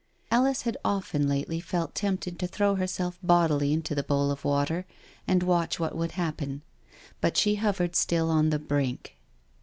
[0.31, 4.87] Alice had often lately felt tempted to throw herself bodily into the bowl of water
[5.27, 6.63] and watch what would happen.
[7.21, 9.17] But she hovered still on the brink.